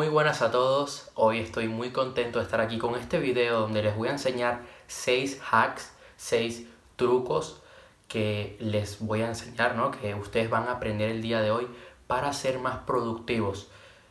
Muy 0.00 0.08
buenas 0.08 0.40
a 0.40 0.50
todos, 0.50 1.10
hoy 1.14 1.40
estoy 1.40 1.68
muy 1.68 1.90
contento 1.90 2.38
de 2.38 2.46
estar 2.46 2.62
aquí 2.62 2.78
con 2.78 2.94
este 2.94 3.18
video 3.18 3.60
donde 3.60 3.82
les 3.82 3.94
voy 3.94 4.08
a 4.08 4.12
enseñar 4.12 4.62
6 4.86 5.42
hacks, 5.52 5.92
6 6.16 6.66
trucos 6.96 7.60
que 8.08 8.56
les 8.60 9.00
voy 9.00 9.20
a 9.20 9.28
enseñar, 9.28 9.76
¿no? 9.76 9.90
que 9.90 10.14
ustedes 10.14 10.48
van 10.48 10.68
a 10.68 10.72
aprender 10.72 11.10
el 11.10 11.20
día 11.20 11.42
de 11.42 11.50
hoy 11.50 11.68
para 12.06 12.32
ser 12.32 12.58
más 12.58 12.78
productivos. 12.86 13.68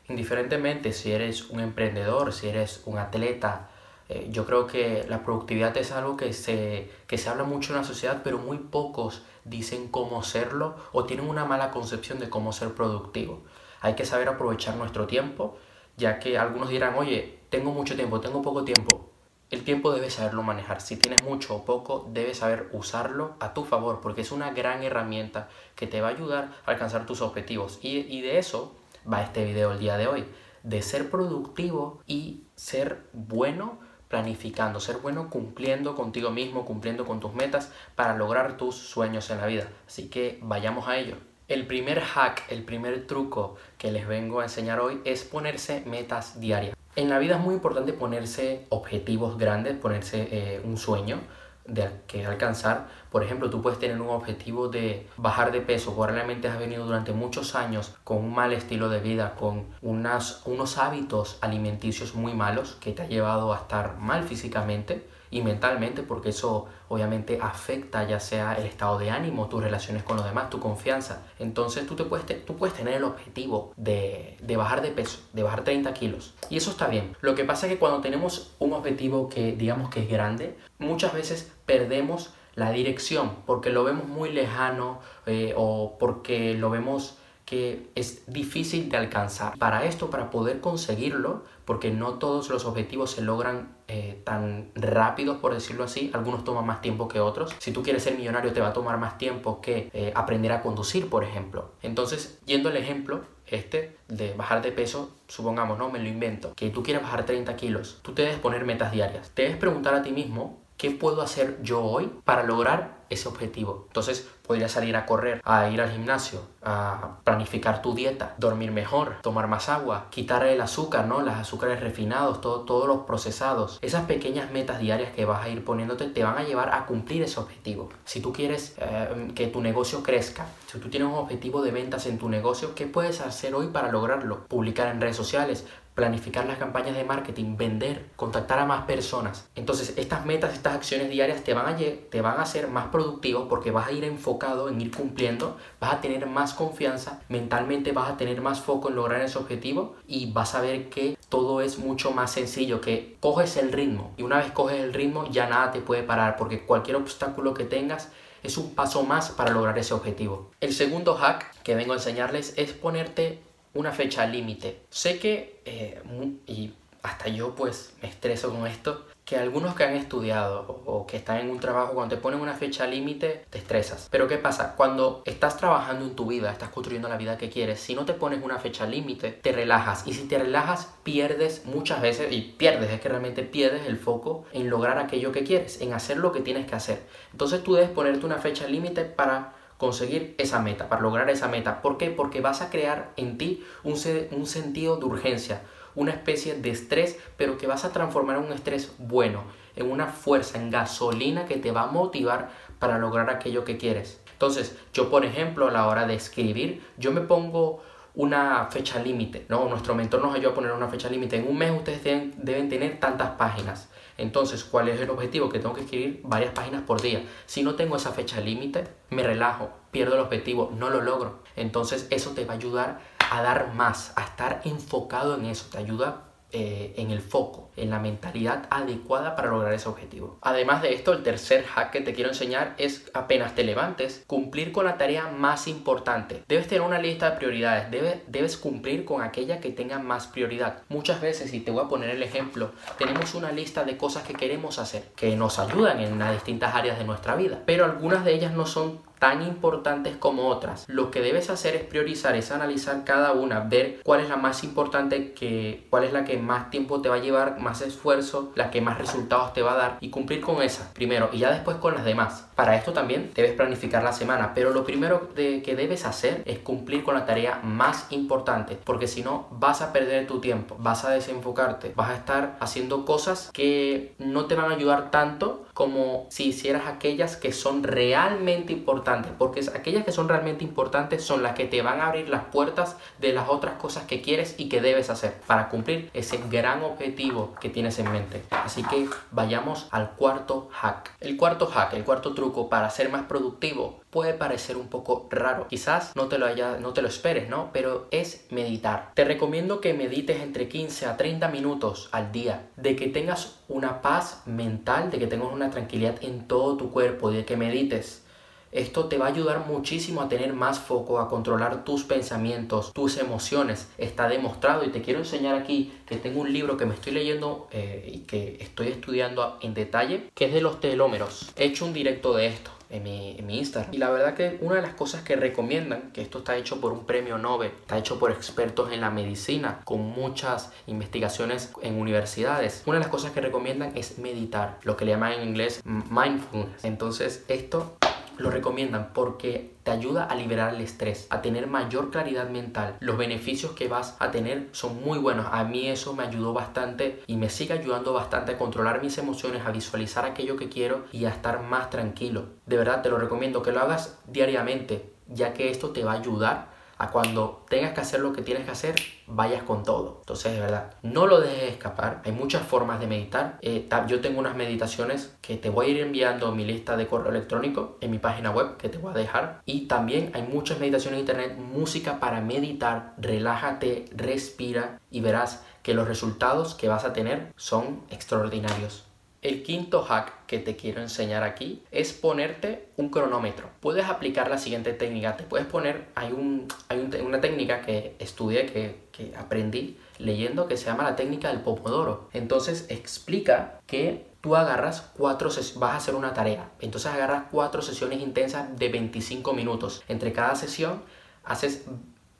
Indiferentemente 0.08 0.94
si 0.94 1.12
eres 1.12 1.50
un 1.50 1.60
emprendedor, 1.60 2.34
si 2.34 2.50
eres 2.50 2.84
un 2.86 3.00
atleta, 3.00 3.72
eh, 4.10 4.28
yo 4.30 4.46
creo 4.46 4.68
que 4.68 5.08
la 5.10 5.24
productividad 5.24 5.76
es 5.76 5.92
algo 5.92 6.18
que 6.18 6.34
se, 6.34 6.92
que 7.08 7.18
se 7.18 7.30
habla 7.30 7.46
mucho 7.46 7.74
en 7.74 7.80
la 7.80 7.84
sociedad, 7.84 8.22
pero 8.24 8.38
muy 8.38 8.60
pocos 8.60 9.24
dicen 9.44 9.88
cómo 9.88 10.22
serlo 10.22 10.76
o 10.92 11.06
tienen 11.06 11.28
una 11.28 11.46
mala 11.46 11.72
concepción 11.72 12.20
de 12.20 12.30
cómo 12.30 12.54
ser 12.54 12.76
productivo. 12.76 13.42
Hay 13.82 13.96
que 13.96 14.06
saber 14.06 14.30
aprovechar 14.30 14.76
nuestro 14.76 15.08
tiempo, 15.08 15.58
ya 16.00 16.18
que 16.18 16.38
algunos 16.40 16.70
dirán, 16.70 16.96
oye, 16.96 17.40
tengo 17.50 17.72
mucho 17.72 17.96
tiempo, 17.96 18.20
tengo 18.20 18.42
poco 18.42 18.64
tiempo. 18.64 19.12
El 19.52 19.64
tiempo 19.64 19.92
debes 19.92 20.14
saberlo 20.14 20.44
manejar. 20.44 20.80
Si 20.80 20.96
tienes 20.96 21.24
mucho 21.24 21.56
o 21.56 21.66
poco, 21.66 22.08
debes 22.12 22.38
saber 22.38 22.70
usarlo 22.72 23.36
a 23.40 23.54
tu 23.54 23.66
favor, 23.66 24.00
porque 24.00 24.22
es 24.22 24.32
una 24.32 24.52
gran 24.52 24.82
herramienta 24.84 25.50
que 25.76 25.88
te 25.88 26.02
va 26.02 26.08
a 26.08 26.12
ayudar 26.12 26.52
a 26.66 26.72
alcanzar 26.72 27.06
tus 27.06 27.22
objetivos. 27.22 27.80
Y, 27.82 27.98
y 27.98 28.22
de 28.22 28.40
eso 28.40 28.76
va 29.12 29.24
este 29.24 29.44
video 29.44 29.72
el 29.74 29.80
día 29.80 29.98
de 29.98 30.08
hoy, 30.08 30.26
de 30.64 30.82
ser 30.82 31.10
productivo 31.10 32.02
y 32.08 32.44
ser 32.56 33.08
bueno 33.14 33.80
planificando, 34.08 34.80
ser 34.80 34.98
bueno 34.98 35.30
cumpliendo 35.30 35.96
contigo 35.96 36.32
mismo, 36.32 36.66
cumpliendo 36.66 37.06
con 37.06 37.20
tus 37.20 37.34
metas 37.34 37.72
para 37.96 38.16
lograr 38.16 38.58
tus 38.58 38.76
sueños 38.76 39.30
en 39.32 39.40
la 39.40 39.48
vida. 39.48 39.68
Así 39.88 40.10
que 40.10 40.40
vayamos 40.42 40.88
a 40.88 40.98
ello. 40.98 41.16
El 41.50 41.66
primer 41.66 42.00
hack, 42.00 42.44
el 42.50 42.62
primer 42.62 43.08
truco 43.08 43.56
que 43.80 43.92
les 43.92 44.08
vengo 44.08 44.40
a 44.40 44.44
enseñar 44.44 44.80
hoy 44.80 45.02
es 45.04 45.24
ponerse 45.24 45.82
metas 45.88 46.40
diarias. 46.40 46.76
En 46.96 47.10
la 47.10 47.18
vida 47.18 47.38
es 47.38 47.42
muy 47.42 47.56
importante 47.56 47.92
ponerse 47.92 48.68
objetivos 48.70 49.36
grandes, 49.40 49.76
ponerse 49.76 50.28
eh, 50.32 50.62
un 50.64 50.78
sueño 50.78 51.20
de 51.66 51.90
que 52.06 52.24
alcanzar. 52.24 52.88
Por 53.12 53.24
ejemplo, 53.24 53.50
tú 53.50 53.64
puedes 53.64 53.80
tener 53.80 54.00
un 54.00 54.10
objetivo 54.10 54.68
de 54.68 55.08
bajar 55.18 55.52
de 55.52 55.62
peso, 55.62 55.96
probablemente 55.96 56.48
has 56.48 56.60
venido 56.60 56.86
durante 56.86 57.14
muchos 57.14 57.56
años 57.56 57.96
con 58.04 58.18
un 58.18 58.32
mal 58.32 58.54
estilo 58.54 58.88
de 58.88 59.00
vida, 59.00 59.34
con 59.34 59.66
unas, 59.82 60.44
unos 60.46 60.78
hábitos 60.78 61.40
alimenticios 61.42 62.14
muy 62.14 62.36
malos 62.36 62.78
que 62.80 62.92
te 62.92 63.02
ha 63.02 63.08
llevado 63.08 63.54
a 63.56 63.58
estar 63.58 63.98
mal 63.98 64.24
físicamente 64.24 65.04
y 65.32 65.42
mentalmente, 65.42 66.04
porque 66.04 66.30
eso 66.30 66.68
obviamente 66.88 67.40
afecta 67.42 68.08
ya 68.08 68.20
sea 68.20 68.56
el 68.56 68.66
estado 68.66 68.98
de 68.98 69.12
ánimo, 69.12 69.48
tus 69.48 69.64
relaciones 69.64 70.04
con 70.04 70.18
los 70.18 70.26
demás, 70.26 70.50
tu 70.50 70.60
confianza. 70.60 71.24
Entonces 71.38 71.86
tú, 71.86 71.96
te 71.96 72.04
puedes, 72.04 72.46
tú 72.46 72.56
puedes 72.56 72.76
tener 72.76 72.96
el 72.96 73.04
objetivo 73.04 73.74
de, 73.78 74.38
de 74.42 74.58
bajar 74.58 74.82
de 74.82 74.90
peso, 74.90 75.20
de 75.34 75.44
bajar 75.44 75.64
30 75.64 75.94
kilos. 75.94 76.34
Y 76.50 76.58
eso 76.58 76.72
está 76.72 76.88
bien. 76.88 77.16
Lo 77.22 77.36
que 77.36 77.46
pasa 77.46 77.68
es 77.68 77.74
que 77.74 77.80
cuando 77.80 78.02
tenemos 78.02 78.56
un 78.60 78.74
objetivo 78.74 79.30
que 79.30 79.54
digamos 79.54 79.90
que 79.90 80.04
es 80.04 80.10
grande, 80.10 80.58
muchas 80.80 81.14
veces 81.14 81.52
perdemos 81.66 82.34
la 82.56 82.72
dirección 82.72 83.38
porque 83.46 83.70
lo 83.70 83.84
vemos 83.84 84.08
muy 84.08 84.32
lejano 84.32 85.00
eh, 85.26 85.54
o 85.56 85.98
porque 85.98 86.56
lo 86.56 86.70
vemos 86.70 87.18
que 87.46 87.90
es 87.96 88.32
difícil 88.32 88.90
de 88.90 88.98
alcanzar. 88.98 89.58
Para 89.58 89.86
esto, 89.86 90.12
para 90.12 90.30
poder 90.30 90.62
conseguirlo, 90.62 91.44
porque 91.66 91.90
no 91.90 92.20
todos 92.20 92.50
los 92.50 92.66
objetivos 92.66 93.12
se 93.12 93.24
logran 93.24 93.76
eh, 93.92 94.22
tan 94.24 94.70
rápidos, 94.76 95.38
por 95.38 95.54
decirlo 95.54 95.84
así, 95.84 96.12
algunos 96.14 96.44
toman 96.44 96.66
más 96.66 96.80
tiempo 96.80 97.08
que 97.08 97.20
otros. 97.20 97.56
Si 97.58 97.72
tú 97.72 97.82
quieres 97.82 98.04
ser 98.04 98.16
millonario, 98.16 98.54
te 98.54 98.62
va 98.62 98.68
a 98.68 98.74
tomar 98.74 99.00
más 99.00 99.18
tiempo 99.18 99.62
que 99.62 99.90
eh, 99.94 100.12
aprender 100.16 100.52
a 100.52 100.62
conducir, 100.62 101.10
por 101.10 101.24
ejemplo. 101.24 101.72
Entonces, 101.82 102.40
yendo 102.46 102.70
al 102.70 102.78
ejemplo, 102.78 103.22
este 103.48 103.98
de 104.08 104.36
bajar 104.36 104.62
de 104.62 104.72
peso, 104.72 105.10
supongamos, 105.28 105.80
no 105.80 105.90
me 105.90 105.98
lo 105.98 106.08
invento, 106.08 106.54
que 106.54 106.70
tú 106.70 106.84
quieres 106.84 107.02
bajar 107.02 107.26
30 107.26 107.56
kilos, 107.56 108.00
tú 108.04 108.14
te 108.14 108.22
debes 108.22 108.38
poner 108.38 108.64
metas 108.64 108.92
diarias. 108.92 109.32
Te 109.32 109.42
debes 109.42 109.58
preguntar 109.58 109.96
a 109.96 110.04
ti 110.04 110.12
mismo, 110.12 110.62
¿qué 110.78 110.92
puedo 110.92 111.24
hacer 111.24 111.58
yo 111.64 111.82
hoy 111.82 112.12
para 112.24 112.44
lograr 112.44 112.99
ese 113.10 113.28
objetivo. 113.28 113.86
Entonces 113.88 114.28
podrías 114.46 114.72
salir 114.72 114.96
a 114.96 115.06
correr, 115.06 115.42
a 115.46 115.70
ir 115.70 115.80
al 115.80 115.92
gimnasio, 115.92 116.42
a 116.64 117.20
planificar 117.24 117.82
tu 117.82 117.94
dieta, 117.94 118.34
dormir 118.38 118.72
mejor, 118.72 119.18
tomar 119.22 119.48
más 119.48 119.70
agua, 119.70 120.08
quitar 120.10 120.44
el 120.46 120.60
azúcar, 120.60 121.06
¿no? 121.06 121.22
Los 121.22 121.36
azúcares 121.36 121.80
refinados, 121.80 122.42
todo, 122.42 122.62
todos 122.62 122.88
los 122.88 123.00
procesados. 123.02 123.78
Esas 123.82 124.06
pequeñas 124.06 124.52
metas 124.52 124.80
diarias 124.80 125.14
que 125.14 125.26
vas 125.26 125.46
a 125.46 125.50
ir 125.50 125.64
poniéndote 125.64 126.08
te 126.08 126.24
van 126.24 126.38
a 126.38 126.44
llevar 126.44 126.74
a 126.74 126.86
cumplir 126.86 127.22
ese 127.22 127.40
objetivo. 127.40 127.90
Si 128.06 128.22
tú 128.22 128.34
quieres 128.34 128.76
eh, 128.80 129.32
que 129.36 129.48
tu 129.48 129.62
negocio 129.62 130.02
crezca, 130.02 130.48
si 130.66 130.80
tú 130.80 130.90
tienes 130.90 131.10
un 131.10 131.16
objetivo 131.16 131.62
de 131.62 131.72
ventas 131.72 132.06
en 132.08 132.18
tu 132.18 132.28
negocio, 132.28 132.74
¿qué 132.76 132.88
puedes 132.88 133.22
hacer 133.22 133.54
hoy 133.56 133.68
para 133.68 133.92
lograrlo? 133.92 134.46
Publicar 134.48 134.88
en 134.88 135.02
redes 135.02 135.16
sociales, 135.16 135.66
planificar 136.00 136.46
las 136.46 136.58
campañas 136.58 136.96
de 136.96 137.04
marketing, 137.04 137.58
vender, 137.58 138.06
contactar 138.16 138.58
a 138.60 138.66
más 138.66 138.86
personas. 138.86 139.50
Entonces, 139.56 139.96
estas 139.98 140.26
metas, 140.26 140.54
estas 140.54 140.76
acciones 140.76 141.10
diarias 141.10 141.44
te 141.44 141.54
van 141.54 141.66
a, 141.66 141.78
te 141.78 142.22
van 142.22 142.38
a 142.38 142.44
hacer 142.44 142.70
más 142.70 142.88
productivo 142.88 143.50
porque 143.50 143.72
vas 143.72 143.90
a 143.90 143.92
ir 143.92 144.06
enfocado 144.06 144.70
en 144.70 144.80
ir 144.80 144.96
cumpliendo, 144.96 145.58
vas 145.82 145.96
a 145.96 146.00
tener 146.00 146.26
más 146.26 146.54
confianza, 146.54 147.20
mentalmente 147.28 147.92
vas 147.92 148.10
a 148.10 148.16
tener 148.16 148.40
más 148.40 148.62
foco 148.62 148.88
en 148.88 148.96
lograr 148.96 149.20
ese 149.20 149.38
objetivo 149.38 149.98
y 150.08 150.32
vas 150.32 150.56
a 150.56 150.62
ver 150.62 150.90
que 150.90 151.18
todo 151.28 151.60
es 151.60 151.80
mucho 151.80 152.12
más 152.12 152.32
sencillo, 152.32 152.80
que 152.80 153.18
coges 153.20 153.58
el 153.58 153.74
ritmo 153.74 154.14
y 154.16 154.24
una 154.24 154.38
vez 154.38 154.52
coges 154.54 154.80
el 154.80 154.94
ritmo 154.94 155.28
ya 155.30 155.50
nada 155.50 155.72
te 155.72 155.82
puede 155.82 156.04
parar 156.04 156.38
porque 156.38 156.66
cualquier 156.66 156.96
obstáculo 156.96 157.54
que 157.54 157.66
tengas 157.66 158.10
es 158.42 158.58
un 158.58 158.74
paso 158.74 159.04
más 159.04 159.32
para 159.32 159.52
lograr 159.52 159.78
ese 159.78 159.94
objetivo. 159.94 160.50
El 160.62 160.72
segundo 160.74 161.16
hack 161.16 161.62
que 161.62 161.76
vengo 161.76 161.92
a 161.92 161.98
enseñarles 161.98 162.54
es 162.56 162.72
ponerte 162.72 163.42
una 163.80 163.92
fecha 163.94 164.26
límite. 164.26 164.82
Sé 164.90 165.20
que, 165.20 165.62
eh, 165.66 166.02
y 166.48 166.74
hasta 167.02 167.30
yo 167.30 167.56
pues 167.56 167.94
me 168.02 168.10
estreso 168.10 168.54
con 168.54 168.68
esto, 168.68 169.06
que 169.24 169.38
algunos 169.38 169.76
que 169.76 169.84
han 169.84 169.96
estudiado 169.96 170.82
o 170.86 171.06
que 171.06 171.18
están 171.18 171.38
en 171.38 171.50
un 171.50 171.60
trabajo, 171.60 171.94
cuando 171.94 172.16
te 172.16 172.22
ponen 172.22 172.42
una 172.42 172.56
fecha 172.56 172.88
límite, 172.88 173.46
te 173.50 173.60
estresas. 173.60 174.10
Pero 174.12 174.28
¿qué 174.28 174.38
pasa? 174.38 174.76
Cuando 174.76 175.22
estás 175.26 175.56
trabajando 175.56 176.04
en 176.04 176.16
tu 176.16 176.26
vida, 176.26 176.52
estás 176.52 176.70
construyendo 176.70 177.08
la 177.08 177.16
vida 177.16 177.38
que 177.38 177.50
quieres, 177.50 177.80
si 177.80 177.96
no 177.96 178.06
te 178.06 178.14
pones 178.14 178.44
una 178.44 178.58
fecha 178.58 178.86
límite, 178.86 179.32
te 179.32 179.52
relajas. 179.52 180.06
Y 180.08 180.14
si 180.14 180.28
te 180.28 180.40
relajas, 180.40 180.90
pierdes 181.04 181.64
muchas 181.66 182.02
veces, 182.02 182.34
y 182.34 182.42
pierdes, 182.42 182.92
es 182.92 183.00
que 183.00 183.08
realmente 183.08 183.44
pierdes 183.44 183.86
el 183.86 183.98
foco 183.98 184.46
en 184.52 184.70
lograr 184.70 184.98
aquello 184.98 185.32
que 185.32 185.44
quieres, 185.44 185.80
en 185.80 185.94
hacer 185.94 186.18
lo 186.18 186.32
que 186.32 186.42
tienes 186.42 186.66
que 186.66 186.76
hacer. 186.76 187.04
Entonces 187.32 187.64
tú 187.64 187.76
debes 187.76 187.92
ponerte 187.92 188.26
una 188.26 188.40
fecha 188.40 188.68
límite 188.68 189.06
para 189.06 189.59
conseguir 189.80 190.36
esa 190.38 190.60
meta, 190.60 190.90
para 190.90 191.02
lograr 191.02 191.30
esa 191.30 191.48
meta. 191.48 191.82
¿Por 191.82 191.98
qué? 191.98 192.12
Porque 192.12 192.42
vas 192.42 192.62
a 192.62 192.70
crear 192.70 193.12
en 193.16 193.38
ti 193.38 193.64
un, 193.84 193.94
un 194.32 194.46
sentido 194.46 194.98
de 194.98 195.06
urgencia, 195.06 195.62
una 195.96 196.12
especie 196.12 196.54
de 196.54 196.70
estrés, 196.70 197.18
pero 197.38 197.58
que 197.58 197.66
vas 197.66 197.86
a 197.86 197.94
transformar 197.94 198.38
en 198.38 198.44
un 198.44 198.52
estrés 198.52 198.92
bueno, 198.98 199.46
en 199.78 199.90
una 199.90 200.08
fuerza, 200.08 200.60
en 200.60 200.70
gasolina 200.70 201.46
que 201.46 201.56
te 201.56 201.72
va 201.72 201.84
a 201.84 201.92
motivar 201.92 202.50
para 202.78 203.00
lograr 203.00 203.30
aquello 203.30 203.64
que 203.64 203.78
quieres. 203.78 204.22
Entonces, 204.34 204.78
yo 204.94 205.10
por 205.10 205.24
ejemplo, 205.24 205.70
a 205.70 205.72
la 205.72 205.88
hora 205.88 206.06
de 206.06 206.16
escribir, 206.16 206.84
yo 206.98 207.14
me 207.14 207.22
pongo 207.22 207.82
una 208.16 208.68
fecha 208.70 209.00
límite, 209.00 209.46
¿no? 209.48 209.70
Nuestro 209.70 209.96
mentor 209.96 210.22
nos 210.22 210.36
ayuda 210.36 210.50
a 210.50 210.54
poner 210.54 210.74
una 210.74 210.90
fecha 210.90 211.10
límite. 211.10 211.38
En 211.38 211.48
un 211.48 211.58
mes 211.58 211.72
ustedes 211.72 212.04
deben, 212.04 212.34
deben, 212.38 212.68
tener 212.68 213.00
tantas 213.00 213.30
páginas. 213.32 213.90
Entonces, 214.20 214.64
¿cuál 214.64 214.90
es 214.90 215.00
el 215.00 215.10
objetivo? 215.10 215.50
Que 215.50 215.60
tengo 215.60 215.74
que 215.74 215.82
escribir 215.82 216.22
varias 216.24 216.52
páginas 216.54 216.84
por 216.84 217.02
día. 217.02 217.26
Si 217.46 217.64
no 217.64 217.76
tengo 217.76 217.96
esa 217.96 218.12
fecha 218.12 218.42
límite, 218.42 218.84
me 219.10 219.24
relajo, 219.24 219.72
pierdo 219.92 220.16
el 220.16 220.22
objetivo, 220.22 220.72
no 220.76 220.90
lo 220.90 221.02
logro. 221.02 221.44
Entonces, 221.56 222.08
eso 222.10 222.32
te 222.32 222.46
va 222.46 222.54
a 222.54 222.58
ayudar 222.58 223.02
a 223.32 223.42
dar 223.42 223.74
más, 223.74 224.14
a 224.16 224.24
estar 224.24 224.62
enfocado 224.66 225.36
en 225.36 225.46
eso. 225.46 225.68
Te 225.72 225.78
ayuda 225.78 226.29
eh, 226.52 226.96
en 226.98 227.12
el 227.12 227.22
foco, 227.22 227.70
en 227.76 227.92
la 227.92 228.00
mentalidad 228.00 228.68
adecuada 228.72 229.36
para 229.36 229.50
lograr 229.50 229.74
ese 229.74 229.88
objetivo. 229.88 230.40
Además 230.42 230.82
de 230.82 230.94
esto, 230.94 231.14
el 231.14 231.22
tercer 231.22 231.64
hack 231.64 231.92
que 231.92 232.02
te 232.02 232.14
quiero 232.14 232.30
enseñar 232.30 232.74
es 232.78 233.12
apenas 233.14 233.54
te 233.54 233.64
levantes, 233.64 234.24
cumplir 234.26 234.72
con 234.72 234.86
la 234.86 234.98
tarea 234.98 235.28
más 235.28 235.68
importante. 235.68 236.44
Debes 236.48 236.68
tener 236.68 236.82
una 236.82 237.00
lista 237.00 237.30
de 237.30 237.38
prioridades, 237.38 237.92
debes, 237.92 238.20
debes 238.28 238.58
cumplir 238.58 239.06
con 239.06 239.22
aquella 239.22 239.60
que 239.60 239.70
tenga 239.70 240.00
más 240.00 240.28
prioridad. 240.28 240.82
Muchas 240.90 241.22
veces, 241.22 241.54
y 241.54 241.60
te 241.60 241.72
voy 241.72 241.86
a 241.86 241.88
poner 241.88 242.10
el 242.10 242.24
ejemplo, 242.24 242.72
tenemos 242.98 243.36
una 243.36 243.52
lista 243.52 243.84
de 243.84 243.98
cosas 243.98 244.24
que 244.24 244.34
queremos 244.34 244.80
hacer, 244.80 245.04
que 245.16 245.36
nos 245.36 245.60
ayudan 245.60 246.00
en 246.00 246.18
las 246.18 246.34
distintas 246.34 246.74
áreas 246.74 246.98
de 246.98 247.06
nuestra 247.06 247.36
vida, 247.36 247.62
pero 247.66 247.86
algunas 247.86 248.26
de 248.26 248.34
ellas 248.34 248.54
no 248.54 248.66
son 248.66 249.02
tan 249.20 249.42
importantes 249.44 250.16
como 250.18 250.48
otras. 250.48 250.86
Lo 250.88 251.12
que 251.12 251.22
debes 251.22 251.50
hacer 251.50 251.76
es 251.76 251.84
priorizar, 251.84 252.36
es 252.36 252.52
analizar 252.52 253.04
cada 253.04 253.34
una, 253.34 253.60
ver 253.60 254.00
cuál 254.04 254.22
es 254.22 254.30
la 254.30 254.38
más 254.38 254.64
importante, 254.64 255.34
que, 255.34 255.86
cuál 255.90 256.06
es 256.06 256.14
la 256.14 256.26
que 256.26 256.38
más 256.38 256.72
tiempo 256.72 257.02
te 257.02 257.10
va 257.10 257.16
a 257.16 257.20
llevar, 257.20 257.60
más 257.60 257.82
esfuerzo, 257.82 258.52
la 258.56 258.72
que 258.72 258.82
más 258.82 258.98
resultados 258.98 259.54
te 259.54 259.62
va 259.62 259.74
a 259.74 259.78
dar 259.78 259.98
y 260.00 260.10
cumplir 260.10 260.42
con 260.42 260.62
esa 260.62 260.94
primero 260.94 261.30
y 261.32 261.40
ya 261.40 261.52
después 261.52 261.78
con 261.78 261.94
las 261.94 262.06
demás. 262.06 262.48
Para 262.56 262.76
esto 262.76 262.94
también 262.94 263.32
debes 263.36 263.54
planificar 263.54 264.04
la 264.04 264.14
semana, 264.14 264.54
pero 264.56 264.72
lo 264.72 264.84
primero 264.84 265.30
de, 265.36 265.62
que 265.62 265.76
debes 265.76 266.06
hacer 266.06 266.42
es 266.46 266.60
cumplir 266.60 267.04
con 267.04 267.14
la 267.14 267.26
tarea 267.26 267.60
más 267.64 268.08
importante, 268.12 268.78
porque 268.84 269.08
si 269.08 269.22
no 269.22 269.48
vas 269.52 269.82
a 269.82 269.92
perder 269.92 270.28
tu 270.28 270.40
tiempo, 270.40 270.76
vas 270.80 271.06
a 271.06 271.12
desenfocarte, 271.12 271.94
vas 271.96 272.12
a 272.12 272.16
estar 272.16 272.58
haciendo 272.60 273.06
cosas 273.06 273.52
que 273.54 274.14
no 274.18 274.46
te 274.46 274.56
van 274.56 274.72
a 274.72 274.76
ayudar 274.76 275.12
tanto 275.12 275.66
como 275.80 276.28
si 276.28 276.50
hicieras 276.50 276.88
aquellas 276.88 277.38
que 277.38 277.54
son 277.54 277.84
realmente 277.84 278.74
importantes, 278.74 279.32
porque 279.38 279.62
aquellas 279.74 280.04
que 280.04 280.12
son 280.12 280.28
realmente 280.28 280.66
importantes 280.66 281.24
son 281.24 281.42
las 281.42 281.56
que 281.56 281.68
te 281.68 281.82
van 281.82 282.02
a 282.02 282.08
abrir 282.08 282.28
las 282.28 282.44
puertas 282.44 282.98
de 283.22 283.32
las 283.32 283.48
otras 283.48 283.76
cosas 283.76 284.04
que 284.04 284.22
quieres 284.22 284.56
y 284.58 284.68
que 284.68 284.82
debes 284.82 285.10
hacer 285.10 285.36
para 285.48 285.70
cumplir 285.70 286.10
ese 286.14 286.38
gran 286.52 286.84
objetivo 286.84 287.56
que 287.62 287.70
tienes 287.70 287.98
en 287.98 288.12
mente. 288.12 288.44
Así 288.52 288.84
que 288.84 289.08
vayamos 289.32 289.88
al 289.92 290.10
cuarto 290.18 290.68
hack. 290.70 291.14
El 291.22 291.38
cuarto 291.38 291.68
hack, 291.68 291.94
el 291.94 292.04
cuarto 292.04 292.34
truco 292.34 292.68
para 292.68 292.90
ser 292.90 293.08
más 293.08 293.24
productivo 293.24 294.02
puede 294.10 294.34
parecer 294.34 294.76
un 294.76 294.90
poco 294.90 295.30
raro. 295.32 295.68
Quizás 295.70 296.14
no 296.14 296.28
te 296.28 296.40
lo 296.40 296.46
haya, 296.46 296.78
no 296.78 296.92
te 296.92 297.02
lo 297.02 297.08
esperes, 297.08 297.48
¿no? 297.48 297.70
Pero 297.72 298.10
es 298.12 298.48
meditar. 298.50 299.12
Te 299.14 299.24
recomiendo 299.24 299.80
que 299.80 299.94
medites 299.94 300.42
entre 300.42 300.68
15 300.68 301.06
a 301.06 301.16
30 301.16 301.48
minutos 301.48 302.10
al 302.12 302.34
día, 302.34 302.68
de 302.76 302.98
que 302.98 303.08
tengas 303.08 303.59
una 303.70 304.02
paz 304.02 304.42
mental, 304.46 305.12
de 305.12 305.20
que 305.20 305.28
tengas 305.28 305.54
una 305.54 305.70
tranquilidad 305.70 306.18
en 306.22 306.48
todo 306.48 306.76
tu 306.76 306.92
cuerpo, 306.92 307.32
de 307.32 307.46
que 307.46 307.56
medites. 307.56 308.24
Esto 308.72 309.06
te 309.06 309.18
va 309.18 309.26
a 309.26 309.30
ayudar 309.30 309.66
muchísimo 309.68 310.22
a 310.22 310.30
tener 310.30 310.54
más 310.54 310.80
foco, 310.80 311.20
a 311.20 311.28
controlar 311.28 311.84
tus 311.84 312.04
pensamientos, 312.04 312.94
tus 312.94 313.18
emociones. 313.18 313.88
Está 313.98 314.28
demostrado 314.28 314.84
y 314.84 314.90
te 314.90 315.02
quiero 315.02 315.20
enseñar 315.20 315.56
aquí 315.56 315.92
que 316.06 316.18
tengo 316.18 316.42
un 316.42 316.54
libro 316.54 316.78
que 316.78 316.86
me 316.86 316.94
estoy 316.94 317.14
leyendo 317.14 317.68
eh, 317.72 318.10
y 318.14 318.20
que 318.20 318.58
estoy 318.62 318.90
estudiando 318.90 319.58
en 319.62 319.74
detalle, 319.74 320.30
que 320.36 320.46
es 320.46 320.54
de 320.54 320.62
los 320.62 320.80
telómeros. 320.80 321.52
He 321.56 321.66
hecho 321.66 321.86
un 321.86 321.94
directo 321.94 322.36
de 322.36 322.48
esto 322.48 322.72
en 322.90 323.04
mi, 323.04 323.36
en 323.38 323.46
mi, 323.46 323.60
Instagram. 323.60 323.94
Y 323.94 323.98
la 323.98 324.10
verdad 324.10 324.34
que 324.34 324.58
una 324.62 324.76
de 324.76 324.82
las 324.82 324.94
cosas 324.94 325.24
que 325.24 325.36
recomiendan, 325.36 326.12
que 326.12 326.22
esto 326.22 326.40
está 326.40 326.58
hecho 326.58 326.82
por 326.82 326.92
un 326.92 327.06
premio 327.06 327.38
Nobel, 327.38 327.72
está 327.82 327.98
hecho 327.98 328.20
por 328.20 328.32
expertos 328.32 328.92
en 328.92 329.02
la 329.02 329.10
medicina, 329.10 329.82
con 329.84 330.02
muchas 330.02 330.72
investigaciones 330.88 331.72
en 331.82 332.00
universidades, 332.00 332.84
una 332.86 332.98
de 332.98 333.04
las 333.04 333.12
cosas 333.12 333.32
que 333.32 333.42
recomiendan 333.42 333.96
es 333.96 334.18
meditar, 334.18 334.80
lo 334.84 334.98
que 334.98 335.06
le 335.06 335.12
llaman 335.12 335.34
en 335.34 335.48
inglés 335.48 335.82
mindfulness. 335.86 336.84
Entonces 336.84 337.46
esto 337.48 337.96
lo 338.40 338.50
recomiendan 338.50 339.12
porque 339.14 339.76
te 339.84 339.92
ayuda 339.92 340.24
a 340.24 340.36
liberar 340.36 340.74
el 340.74 340.82
estrés, 340.82 341.28
a 341.30 341.42
tener 341.42 341.68
mayor 341.68 342.10
claridad 342.10 342.50
mental. 342.50 342.96
Los 343.00 343.18
beneficios 343.18 343.74
que 343.74 343.88
vas 343.88 344.16
a 344.20 344.32
tener 344.32 344.70
son 344.72 345.04
muy 345.04 345.20
buenos. 345.20 345.48
A 345.52 345.64
mí 345.66 345.88
eso 345.88 346.14
me 346.14 346.24
ayudó 346.24 346.54
bastante 346.54 347.22
y 347.28 347.38
me 347.38 347.50
sigue 347.50 347.74
ayudando 347.74 348.14
bastante 348.14 348.54
a 348.54 348.58
controlar 348.58 349.04
mis 349.04 349.18
emociones, 349.18 349.66
a 349.66 349.72
visualizar 349.72 350.26
aquello 350.26 350.58
que 350.58 350.70
quiero 350.70 351.04
y 351.12 351.26
a 351.26 351.30
estar 351.30 351.62
más 351.62 351.90
tranquilo. 351.90 352.46
De 352.66 352.78
verdad 352.78 353.02
te 353.02 353.10
lo 353.10 353.18
recomiendo 353.18 353.62
que 353.62 353.72
lo 353.72 353.82
hagas 353.82 354.18
diariamente, 354.28 355.14
ya 355.28 355.54
que 355.54 355.70
esto 355.70 355.90
te 355.90 356.04
va 356.04 356.14
a 356.14 356.20
ayudar 356.20 356.79
a 357.00 357.12
cuando 357.12 357.66
tengas 357.70 357.94
que 357.94 358.02
hacer 358.02 358.20
lo 358.20 358.34
que 358.34 358.42
tienes 358.42 358.66
que 358.66 358.72
hacer, 358.72 358.96
vayas 359.26 359.64
con 359.64 359.84
todo. 359.84 360.18
Entonces, 360.20 360.54
de 360.54 360.60
verdad, 360.60 360.94
no 361.02 361.28
lo 361.28 361.40
dejes 361.40 361.72
escapar. 361.72 362.22
Hay 362.26 362.34
muchas 362.34 362.62
formas 362.62 363.00
de 363.00 363.08
meditar. 363.08 363.58
Eh, 363.62 363.88
yo 364.08 364.20
tengo 364.20 364.40
unas 364.40 364.56
meditaciones 364.56 365.34
que 365.42 365.56
te 365.56 365.70
voy 365.70 365.88
a 365.88 365.90
ir 365.90 366.02
enviando 366.02 366.50
en 366.50 366.58
mi 366.58 366.66
lista 366.66 366.98
de 366.98 367.08
correo 367.08 367.32
electrónico 367.32 367.98
en 368.02 368.12
mi 368.12 368.20
página 368.20 368.52
web 368.52 368.76
que 368.76 368.90
te 368.90 368.98
voy 368.98 369.12
a 369.12 369.18
dejar. 369.18 369.62
Y 369.66 369.88
también 369.88 370.32
hay 370.34 370.44
muchas 370.44 370.80
meditaciones 370.80 371.20
en 371.20 371.22
internet, 371.22 371.58
música 371.58 372.20
para 372.20 372.42
meditar. 372.42 373.14
Relájate, 373.18 374.06
respira 374.14 375.00
y 375.10 375.22
verás 375.22 375.64
que 375.84 375.94
los 375.94 376.08
resultados 376.08 376.76
que 376.76 376.90
vas 376.90 377.06
a 377.06 377.14
tener 377.14 377.54
son 377.56 378.02
extraordinarios. 378.10 379.09
El 379.42 379.64
quinto 379.64 380.04
hack 380.04 380.46
que 380.48 380.60
te 380.60 380.76
quiero 380.76 381.02
enseñar 381.02 381.44
aquí 381.44 381.84
es 381.92 382.12
ponerte 382.12 382.90
un 382.98 383.10
cronómetro. 383.10 383.70
Puedes 383.80 384.06
aplicar 384.06 384.50
la 384.50 384.58
siguiente 384.58 384.92
técnica. 384.92 385.38
Te 385.38 385.44
puedes 385.44 385.66
poner, 385.66 386.08
hay, 386.16 386.34
un, 386.34 386.68
hay 386.90 387.00
una 387.22 387.40
técnica 387.40 387.82
que 387.82 388.16
estudié, 388.20 388.66
que, 388.66 389.00
que 389.14 389.34
aprendí 389.38 389.98
leyendo, 390.18 390.68
que 390.68 390.76
se 390.76 390.88
llama 390.88 391.04
la 391.04 391.16
técnica 391.16 391.48
del 391.48 391.62
pomodoro. 391.62 392.30
Entonces 392.34 392.86
explica 392.90 393.80
que 393.88 394.26
tú 394.42 394.58
agarras 394.58 395.10
cuatro 395.16 395.50
vas 395.76 395.92
a 395.94 395.96
hacer 395.96 396.16
una 396.16 396.34
tarea. 396.34 396.72
Entonces 396.82 397.12
agarras 397.12 397.46
cuatro 397.50 397.82
sesiones 397.82 398.20
intensas 398.22 398.78
de 398.78 398.90
25 398.90 399.54
minutos. 399.54 400.04
Entre 400.10 400.34
cada 400.34 400.56
sesión 400.56 401.02
haces 401.46 401.86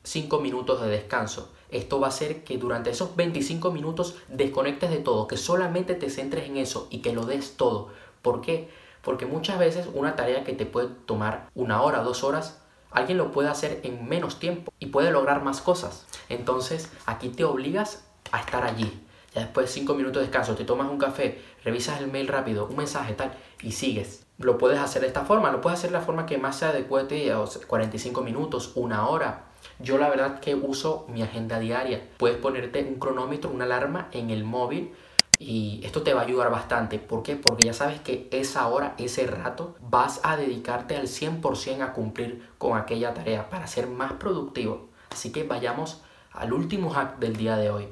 5 0.04 0.40
minutos 0.40 0.82
de 0.82 0.90
descanso. 0.90 1.52
Esto 1.72 2.00
va 2.00 2.08
a 2.08 2.10
hacer 2.10 2.44
que 2.44 2.58
durante 2.58 2.90
esos 2.90 3.16
25 3.16 3.72
minutos 3.72 4.16
desconectes 4.28 4.90
de 4.90 4.98
todo, 4.98 5.28
que 5.28 5.38
solamente 5.38 5.94
te 5.94 6.10
centres 6.10 6.48
en 6.48 6.58
eso 6.58 6.88
y 6.90 7.00
que 7.00 7.14
lo 7.14 7.26
des 7.26 7.58
todo. 7.58 7.90
¿Por 8.22 8.42
qué? 8.42 8.70
Porque 9.04 9.26
muchas 9.26 9.60
veces 9.60 9.88
una 9.94 10.16
tarea 10.16 10.44
que 10.44 10.54
te 10.54 10.66
puede 10.66 10.88
tomar 11.06 11.50
una 11.54 11.82
hora, 11.82 12.02
dos 12.02 12.24
horas, 12.24 12.62
alguien 12.92 13.18
lo 13.18 13.32
puede 13.32 13.50
hacer 13.50 13.82
en 13.84 14.08
menos 14.08 14.40
tiempo 14.40 14.74
y 14.80 14.88
puede 14.88 15.12
lograr 15.12 15.44
más 15.44 15.62
cosas. 15.62 16.06
Entonces 16.28 16.90
aquí 17.06 17.30
te 17.30 17.44
obligas 17.44 18.06
a 18.32 18.40
estar 18.40 18.64
allí. 18.64 19.06
Ya 19.36 19.42
después 19.42 19.68
de 19.68 19.74
5 19.74 19.94
minutos 19.94 20.22
de 20.22 20.28
descanso, 20.28 20.56
te 20.56 20.66
tomas 20.66 20.90
un 20.90 20.98
café, 20.98 21.40
revisas 21.64 22.02
el 22.02 22.12
mail 22.12 22.28
rápido, 22.28 22.66
un 22.66 22.78
mensaje 22.78 23.14
tal 23.14 23.32
y 23.62 23.74
sigues. 23.74 24.26
Lo 24.40 24.58
puedes 24.58 24.80
hacer 24.80 25.02
de 25.02 25.08
esta 25.08 25.26
forma, 25.26 25.52
lo 25.52 25.62
puedes 25.62 25.78
hacer 25.78 25.92
de 25.92 25.98
la 25.98 26.04
forma 26.04 26.26
que 26.26 26.38
más 26.38 26.58
se 26.58 26.66
adecue 26.66 27.02
a 27.02 27.08
ti, 27.08 27.30
45 27.68 28.22
minutos, 28.22 28.72
una 28.76 29.08
hora, 29.08 29.49
yo 29.80 29.98
la 29.98 30.10
verdad 30.10 30.40
que 30.40 30.56
uso 30.56 31.06
mi 31.10 31.22
agenda 31.22 31.60
diaria. 31.60 32.02
Puedes 32.18 32.38
ponerte 32.38 32.84
un 32.84 33.00
cronómetro, 33.00 33.50
una 33.50 33.66
alarma 33.66 34.10
en 34.12 34.30
el 34.30 34.44
móvil 34.44 34.94
y 35.40 35.80
esto 35.84 36.02
te 36.02 36.14
va 36.14 36.22
a 36.22 36.26
ayudar 36.26 36.52
bastante. 36.52 37.00
¿Por 37.00 37.24
qué? 37.24 37.38
Porque 37.38 37.66
ya 37.66 37.74
sabes 37.74 38.02
que 38.02 38.28
esa 38.32 38.68
hora, 38.68 38.94
ese 38.98 39.26
rato, 39.26 39.76
vas 39.80 40.20
a 40.24 40.36
dedicarte 40.36 40.98
al 40.98 41.08
100% 41.08 41.82
a 41.82 41.94
cumplir 41.94 42.46
con 42.58 42.78
aquella 42.78 43.14
tarea 43.14 43.50
para 43.50 43.68
ser 43.68 43.88
más 43.88 44.14
productivo. 44.14 44.90
Así 45.10 45.32
que 45.32 45.44
vayamos 45.44 46.02
al 46.34 46.52
último 46.52 46.90
hack 46.90 47.20
del 47.20 47.38
día 47.38 47.56
de 47.56 47.70
hoy. 47.70 47.88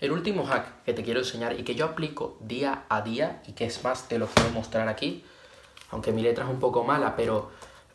El 0.00 0.12
último 0.12 0.44
hack 0.44 0.84
que 0.84 0.92
te 0.92 1.02
quiero 1.02 1.20
enseñar 1.20 1.58
y 1.58 1.62
que 1.62 1.74
yo 1.74 1.84
aplico 1.84 2.36
día 2.40 2.84
a 2.88 3.02
día 3.02 3.42
y 3.46 3.52
que 3.52 3.64
es 3.64 3.82
más 3.82 4.08
te 4.08 4.18
lo 4.18 4.26
quiero 4.26 4.50
mostrar 4.50 4.88
aquí, 4.88 5.24
aunque 5.90 6.12
mi 6.12 6.22
letra 6.22 6.44
es 6.44 6.50
un 6.50 6.60
poco 6.60 6.84
mala, 6.84 7.16
pero 7.16 7.50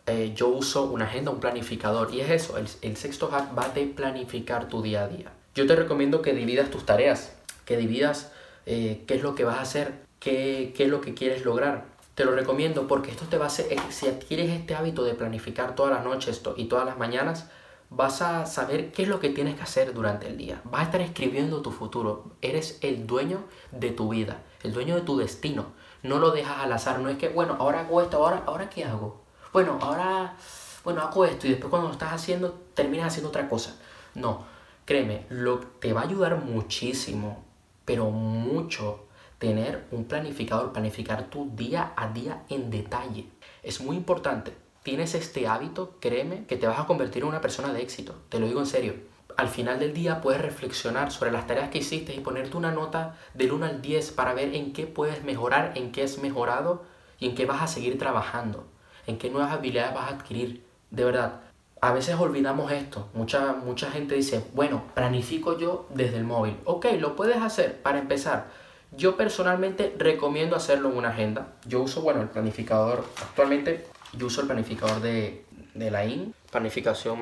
eh, 0.06 0.34
yo 0.36 0.50
uso 0.50 0.84
una 0.84 1.06
agenda, 1.06 1.32
un 1.32 1.40
planificador. 1.40 2.14
Y 2.14 2.22
es 2.22 2.30
eso, 2.30 2.58
el, 2.58 2.98
sexto 2.98 3.30
hack 3.30 3.58
va 3.58 3.70
de 3.70 3.86
planificar 3.86 4.68
tu 4.68 4.82
día 4.82 5.04
a 5.04 5.08
día. 5.08 5.32
Yo 5.56 5.66
te 5.66 5.76
recomiendo 5.76 6.22
que 6.22 6.34
dividas 6.34 6.70
tus 6.70 6.86
tareas, 6.86 7.34
que 7.66 7.78
dividas 7.78 8.32
eh, 8.66 9.04
qué 9.08 9.16
es 9.16 9.24
lo 9.24 9.36
que 9.36 9.46
vas 9.46 9.58
a 9.58 9.62
hacer, 9.62 9.94
qué, 10.20 10.74
qué 10.76 10.86
es 10.86 10.90
lo 10.90 11.00
que 11.00 11.14
quieres 11.14 11.46
lograr. 11.46 11.86
Te 12.16 12.26
lo 12.26 12.34
recomiendo 12.34 12.88
porque 12.88 13.12
esto 13.12 13.26
te 13.26 13.38
va 13.38 13.46
a 13.46 13.48
hacer, 13.48 13.72
eh, 13.72 13.78
si 13.90 14.08
adquieres 14.08 14.50
este 14.50 14.76
hábito 14.76 15.04
de 15.04 15.14
planificar 15.14 15.76
todas 15.76 15.94
las 15.94 16.04
noches 16.04 16.42
y 16.58 16.66
todas 16.66 16.86
las 16.86 16.98
mañanas, 16.98 17.50
vas 17.90 18.22
a 18.22 18.46
saber 18.46 18.92
qué 18.92 19.04
es 19.04 19.08
lo 19.08 19.20
que 19.20 19.30
tienes 19.30 19.56
que 19.56 19.64
hacer 19.64 19.94
durante 19.94 20.28
el 20.28 20.38
día. 20.38 20.62
Vas 20.66 20.82
a 20.82 20.86
estar 20.86 21.02
escribiendo 21.02 21.62
tu 21.62 21.72
futuro. 21.72 22.36
Eres 22.42 22.78
el 22.82 23.08
dueño 23.08 23.46
de 23.72 23.92
tu 23.92 24.10
vida, 24.10 24.44
el 24.64 24.74
dueño 24.74 24.96
de 24.96 25.02
tu 25.02 25.18
destino. 25.18 25.68
No 26.02 26.20
lo 26.20 26.32
dejas 26.32 26.58
al 26.60 26.74
azar. 26.74 27.00
No 27.00 27.10
es 27.10 27.18
que, 27.18 27.30
bueno, 27.30 27.56
ahora 27.60 27.82
hago 27.82 28.02
esto, 28.02 28.18
ahora, 28.18 28.44
ahora 28.46 28.70
qué 28.70 28.84
hago 28.84 29.23
bueno, 29.54 29.78
ahora, 29.82 30.36
bueno, 30.84 31.02
hago 31.02 31.26
esto 31.26 31.46
y 31.46 31.52
después 31.52 31.70
cuando 31.70 31.88
lo 31.88 31.94
estás 31.94 32.12
haciendo, 32.12 32.60
terminas 32.74 33.08
haciendo 33.08 33.30
otra 33.30 33.48
cosa. 33.48 33.76
No, 34.16 34.46
créeme, 34.86 35.28
lo, 35.30 35.60
te 35.60 35.94
va 35.94 36.02
a 36.02 36.06
ayudar 36.06 36.38
muchísimo, 36.44 37.46
pero 37.86 38.10
mucho, 38.10 39.06
tener 39.38 39.86
un 39.92 40.06
planificador, 40.06 40.74
planificar 40.74 41.26
tu 41.26 41.56
día 41.56 41.94
a 41.96 42.08
día 42.08 42.44
en 42.50 42.72
detalle. 42.72 43.28
Es 43.62 43.80
muy 43.80 43.96
importante. 43.96 44.56
Tienes 44.82 45.14
este 45.14 45.48
hábito, 45.48 45.98
créeme, 46.00 46.46
que 46.46 46.58
te 46.58 46.66
vas 46.66 46.80
a 46.80 46.88
convertir 46.88 47.22
en 47.22 47.30
una 47.30 47.42
persona 47.42 47.72
de 47.72 47.84
éxito. 47.84 48.16
Te 48.30 48.40
lo 48.40 48.48
digo 48.48 48.60
en 48.60 48.66
serio. 48.66 48.96
Al 49.38 49.50
final 49.50 49.80
del 49.80 49.94
día 49.94 50.20
puedes 50.20 50.42
reflexionar 50.42 51.12
sobre 51.12 51.32
las 51.32 51.46
tareas 51.46 51.70
que 51.70 51.78
hiciste 51.78 52.16
y 52.16 52.22
ponerte 52.22 52.58
una 52.58 52.72
nota 52.72 53.18
del 53.36 53.52
1 53.52 53.66
al 53.68 53.82
10 53.84 54.12
para 54.14 54.34
ver 54.34 54.56
en 54.56 54.74
qué 54.74 54.88
puedes 54.88 55.24
mejorar, 55.24 55.74
en 55.76 55.92
qué 55.92 56.04
has 56.04 56.18
mejorado 56.18 56.84
y 57.20 57.28
en 57.28 57.36
qué 57.36 57.46
vas 57.46 57.62
a 57.62 57.68
seguir 57.68 58.00
trabajando 58.00 58.73
en 59.08 59.18
qué 59.18 59.30
nuevas 59.30 59.52
habilidades 59.52 59.94
vas 59.94 60.12
a 60.12 60.16
adquirir. 60.16 60.64
De 60.92 61.04
verdad, 61.04 61.42
a 61.82 61.92
veces 61.92 62.16
olvidamos 62.16 62.72
esto. 62.72 63.10
Mucha, 63.14 63.54
mucha 63.54 63.92
gente 63.92 64.16
dice, 64.16 64.44
bueno, 64.54 64.84
planifico 64.94 65.58
yo 65.58 65.88
desde 65.94 66.18
el 66.18 66.24
móvil. 66.24 66.58
Ok, 66.66 66.86
lo 67.00 67.16
puedes 67.16 67.38
hacer 67.38 67.82
para 67.82 68.00
empezar. 68.00 68.48
Yo 68.96 69.18
personalmente 69.18 69.94
recomiendo 69.98 70.56
hacerlo 70.56 70.90
en 70.90 70.98
una 70.98 71.10
agenda. 71.10 71.54
Yo 71.66 71.82
uso, 71.82 72.02
bueno, 72.02 72.22
el 72.22 72.30
planificador. 72.30 73.04
Actualmente 73.22 73.86
yo 74.14 74.28
uso 74.28 74.42
el 74.42 74.48
planificador 74.48 75.02
de, 75.02 75.46
de 75.74 75.92
la 75.92 76.06
IN, 76.06 76.34
planificación 76.52 77.20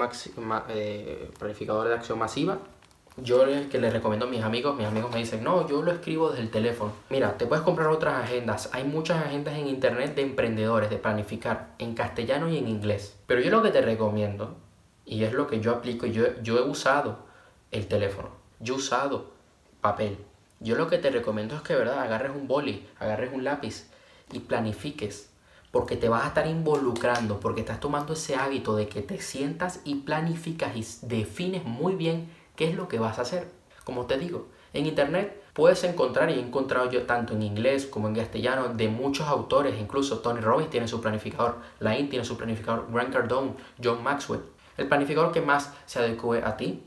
eh, 0.69 1.31
planificador 1.39 1.87
de 1.87 1.93
acción 1.95 2.19
masiva 2.19 2.59
yo 3.17 3.43
que 3.69 3.79
le 3.79 3.89
recomiendo 3.89 4.25
a 4.25 4.29
mis 4.29 4.41
amigos, 4.41 4.77
mis 4.77 4.87
amigos 4.87 5.11
me 5.11 5.19
dicen, 5.19 5.43
no, 5.43 5.67
yo 5.67 5.81
lo 5.81 5.91
escribo 5.91 6.29
desde 6.29 6.43
el 6.43 6.49
teléfono. 6.49 6.93
Mira, 7.09 7.37
te 7.37 7.45
puedes 7.45 7.63
comprar 7.63 7.87
otras 7.89 8.23
agendas. 8.23 8.69
Hay 8.73 8.85
muchas 8.85 9.25
agendas 9.25 9.55
en 9.55 9.67
internet 9.67 10.15
de 10.15 10.21
emprendedores, 10.21 10.89
de 10.89 10.97
planificar, 10.97 11.75
en 11.77 11.93
castellano 11.93 12.49
y 12.49 12.57
en 12.57 12.67
inglés. 12.67 13.17
Pero 13.27 13.41
yo 13.41 13.51
lo 13.51 13.61
que 13.61 13.71
te 13.71 13.81
recomiendo, 13.81 14.55
y 15.05 15.23
es 15.23 15.33
lo 15.33 15.47
que 15.47 15.59
yo 15.59 15.71
aplico, 15.71 16.05
yo, 16.05 16.41
yo 16.41 16.57
he 16.57 16.61
usado 16.61 17.19
el 17.71 17.87
teléfono, 17.87 18.29
yo 18.59 18.75
he 18.75 18.77
usado 18.77 19.31
papel. 19.81 20.17
Yo 20.61 20.75
lo 20.75 20.87
que 20.87 20.97
te 20.97 21.09
recomiendo 21.09 21.55
es 21.55 21.61
que, 21.63 21.75
¿verdad? 21.75 21.99
Agarres 21.99 22.31
un 22.33 22.47
boli, 22.47 22.87
agarres 22.99 23.33
un 23.33 23.43
lápiz 23.43 23.89
y 24.31 24.39
planifiques. 24.39 25.29
Porque 25.71 25.95
te 25.95 26.09
vas 26.09 26.25
a 26.25 26.27
estar 26.27 26.47
involucrando, 26.47 27.39
porque 27.39 27.61
estás 27.61 27.79
tomando 27.79 28.13
ese 28.13 28.35
hábito 28.35 28.75
de 28.75 28.87
que 28.87 29.01
te 29.01 29.19
sientas 29.19 29.79
y 29.85 29.95
planificas 29.95 30.75
y 30.75 31.07
defines 31.07 31.63
muy 31.63 31.95
bien 31.95 32.29
¿Qué 32.61 32.69
es 32.69 32.75
lo 32.75 32.87
que 32.87 32.99
vas 32.99 33.17
a 33.17 33.23
hacer? 33.23 33.47
Como 33.83 34.05
te 34.05 34.19
digo, 34.19 34.45
en 34.73 34.85
internet 34.85 35.41
puedes 35.53 35.83
encontrar, 35.83 36.29
y 36.29 36.33
he 36.33 36.39
encontrado 36.39 36.91
yo 36.91 37.07
tanto 37.07 37.33
en 37.33 37.41
inglés 37.41 37.87
como 37.87 38.07
en 38.07 38.13
castellano, 38.13 38.75
de 38.75 38.87
muchos 38.87 39.27
autores, 39.27 39.79
incluso 39.79 40.19
Tony 40.19 40.41
Robbins 40.41 40.69
tiene 40.69 40.87
su 40.87 41.01
planificador, 41.01 41.55
Lain 41.79 42.07
tiene 42.07 42.23
su 42.23 42.37
planificador, 42.37 42.85
Grant 42.91 43.11
Cardone, 43.11 43.53
John 43.83 44.03
Maxwell. 44.03 44.41
El 44.77 44.87
planificador 44.87 45.31
que 45.31 45.41
más 45.41 45.73
se 45.87 45.97
adecue 45.97 46.43
a 46.43 46.55
ti, 46.55 46.83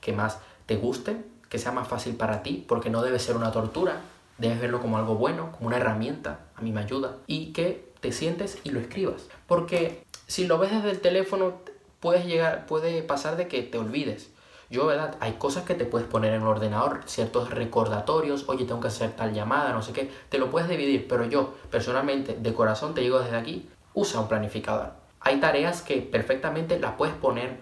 que 0.00 0.14
más 0.14 0.38
te 0.64 0.76
guste, 0.76 1.22
que 1.50 1.58
sea 1.58 1.72
más 1.72 1.86
fácil 1.86 2.16
para 2.16 2.42
ti, 2.42 2.64
porque 2.66 2.88
no 2.88 3.02
debe 3.02 3.18
ser 3.18 3.36
una 3.36 3.52
tortura, 3.52 4.00
debes 4.38 4.62
verlo 4.62 4.80
como 4.80 4.96
algo 4.96 5.16
bueno, 5.16 5.52
como 5.52 5.66
una 5.66 5.76
herramienta, 5.76 6.46
a 6.56 6.62
mí 6.62 6.72
me 6.72 6.80
ayuda, 6.80 7.18
y 7.26 7.52
que 7.52 7.92
te 8.00 8.12
sientes 8.12 8.60
y 8.64 8.70
lo 8.70 8.80
escribas. 8.80 9.26
Porque 9.46 10.06
si 10.26 10.46
lo 10.46 10.56
ves 10.56 10.72
desde 10.72 10.90
el 10.90 11.00
teléfono, 11.00 11.58
puedes 12.00 12.24
llegar, 12.24 12.64
puede 12.64 13.02
pasar 13.02 13.36
de 13.36 13.46
que 13.46 13.62
te 13.62 13.76
olvides. 13.76 14.30
Yo, 14.70 14.86
¿verdad? 14.86 15.16
Hay 15.20 15.34
cosas 15.34 15.64
que 15.64 15.74
te 15.74 15.86
puedes 15.86 16.06
poner 16.06 16.34
en 16.34 16.42
el 16.42 16.46
ordenador, 16.46 17.00
ciertos 17.06 17.50
recordatorios, 17.50 18.48
oye, 18.48 18.66
tengo 18.66 18.80
que 18.80 18.88
hacer 18.88 19.12
tal 19.12 19.32
llamada, 19.32 19.72
no 19.72 19.82
sé 19.82 19.92
qué, 19.92 20.10
te 20.28 20.38
lo 20.38 20.50
puedes 20.50 20.68
dividir, 20.68 21.08
pero 21.08 21.24
yo, 21.24 21.54
personalmente, 21.70 22.36
de 22.38 22.54
corazón, 22.54 22.94
te 22.94 23.00
digo 23.00 23.18
desde 23.18 23.36
aquí, 23.36 23.68
usa 23.94 24.20
un 24.20 24.28
planificador. 24.28 24.92
Hay 25.20 25.40
tareas 25.40 25.82
que 25.82 26.02
perfectamente 26.02 26.78
las 26.78 26.92
puedes 26.92 27.14
poner 27.14 27.58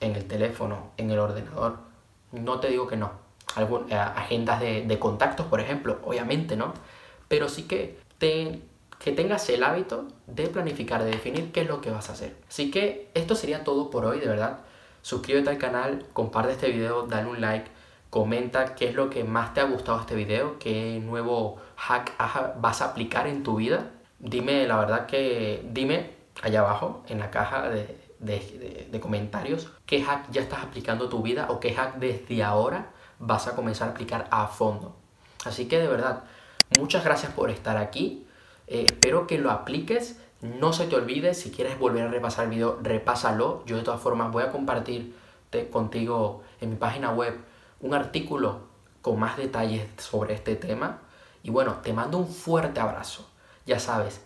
en 0.00 0.16
el 0.16 0.26
teléfono, 0.26 0.90
en 0.96 1.10
el 1.10 1.18
ordenador. 1.18 1.78
No 2.32 2.60
te 2.60 2.68
digo 2.68 2.86
que 2.86 2.96
no. 2.96 3.12
Algún, 3.54 3.90
eh, 3.90 3.94
agendas 3.94 4.60
de, 4.60 4.82
de 4.82 4.98
contactos, 4.98 5.46
por 5.46 5.60
ejemplo, 5.60 5.98
obviamente, 6.04 6.56
¿no? 6.56 6.74
Pero 7.28 7.48
sí 7.48 7.62
que 7.64 7.98
te 8.18 8.62
que 8.98 9.12
tengas 9.12 9.48
el 9.48 9.62
hábito 9.62 10.08
de 10.26 10.48
planificar, 10.48 11.04
de 11.04 11.12
definir 11.12 11.52
qué 11.52 11.62
es 11.62 11.68
lo 11.68 11.80
que 11.80 11.90
vas 11.90 12.10
a 12.10 12.12
hacer. 12.12 12.36
Así 12.48 12.70
que 12.70 13.10
esto 13.14 13.34
sería 13.34 13.64
todo 13.64 13.90
por 13.90 14.04
hoy, 14.04 14.18
de 14.18 14.26
verdad. 14.26 14.58
Suscríbete 15.02 15.50
al 15.50 15.58
canal, 15.58 16.06
comparte 16.12 16.52
este 16.52 16.70
video, 16.70 17.06
dale 17.06 17.28
un 17.28 17.40
like, 17.40 17.70
comenta 18.10 18.74
qué 18.74 18.88
es 18.88 18.94
lo 18.94 19.10
que 19.10 19.24
más 19.24 19.54
te 19.54 19.60
ha 19.60 19.64
gustado 19.64 20.00
este 20.00 20.14
video, 20.14 20.58
qué 20.58 21.00
nuevo 21.04 21.56
hack 21.76 22.14
vas 22.60 22.82
a 22.82 22.86
aplicar 22.86 23.26
en 23.26 23.42
tu 23.42 23.56
vida. 23.56 23.90
Dime 24.18 24.66
la 24.66 24.78
verdad 24.78 25.06
que, 25.06 25.66
dime 25.72 26.10
allá 26.42 26.60
abajo 26.60 27.02
en 27.08 27.18
la 27.20 27.30
caja 27.30 27.68
de, 27.68 28.08
de, 28.20 29.00
comentarios 29.00 29.70
qué 29.86 30.02
hack 30.02 30.30
ya 30.30 30.42
estás 30.42 30.62
aplicando 30.62 31.04
en 31.04 31.10
tu 31.10 31.22
vida 31.22 31.46
o 31.50 31.60
qué 31.60 31.72
hack 31.74 31.96
desde 31.96 32.42
ahora 32.42 32.90
vas 33.18 33.46
a 33.46 33.54
comenzar 33.54 33.88
a 33.88 33.90
aplicar 33.92 34.28
a 34.30 34.46
fondo. 34.46 34.96
Así 35.44 35.66
que 35.66 35.78
de 35.78 35.88
verdad, 35.88 36.24
muchas 36.78 37.04
gracias 37.04 37.32
por 37.32 37.50
estar 37.50 37.76
aquí. 37.76 38.26
Eh, 38.66 38.84
espero 38.86 39.26
que 39.26 39.38
lo 39.38 39.50
apliques. 39.50 40.20
No 40.40 40.72
se 40.72 40.86
te 40.86 40.94
olvide, 40.94 41.34
si 41.34 41.50
quieres 41.50 41.78
volver 41.78 42.04
a 42.04 42.10
repasar 42.10 42.44
el 42.44 42.50
video, 42.50 42.78
repásalo. 42.80 43.64
Yo 43.66 43.76
de 43.76 43.82
todas 43.82 44.00
formas 44.00 44.30
voy 44.30 44.44
a 44.44 44.52
compartir 44.52 45.16
contigo 45.72 46.42
en 46.60 46.70
mi 46.70 46.76
página 46.76 47.10
web 47.10 47.34
un 47.80 47.94
artículo 47.94 48.60
con 49.02 49.18
más 49.18 49.36
detalles 49.36 49.88
sobre 49.96 50.34
este 50.34 50.54
tema. 50.54 51.00
Y 51.42 51.50
bueno, 51.50 51.78
te 51.82 51.92
mando 51.92 52.18
un 52.18 52.28
fuerte 52.28 52.78
abrazo. 52.78 53.28
Ya 53.66 53.80
sabes, 53.80 54.20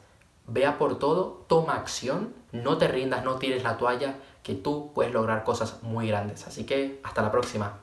vea 0.46 0.76
por 0.76 0.98
todo, 0.98 1.44
toma 1.48 1.76
acción, 1.76 2.34
no 2.52 2.76
te 2.76 2.88
rindas, 2.88 3.24
no 3.24 3.36
tires 3.36 3.62
la 3.62 3.78
toalla, 3.78 4.16
que 4.42 4.54
tú 4.54 4.92
puedes 4.94 5.12
lograr 5.14 5.44
cosas 5.44 5.82
muy 5.82 6.08
grandes. 6.08 6.46
Así 6.46 6.64
que 6.64 7.00
hasta 7.04 7.22
la 7.22 7.30
próxima. 7.30 7.78